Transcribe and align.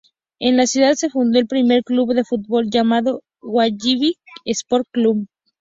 En 0.39 0.57
la 0.57 0.65
ciudad 0.65 0.95
se 0.95 1.11
fundó 1.11 1.37
el 1.37 1.45
primer 1.45 1.83
club 1.83 2.15
de 2.15 2.23
fútbol 2.25 2.71
llamado 2.71 3.21
Guayaquil 3.39 4.15
Sport 4.45 4.87
Club. 4.89 5.27